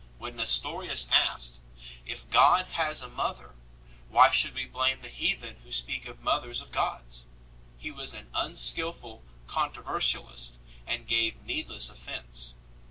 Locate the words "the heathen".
5.01-5.57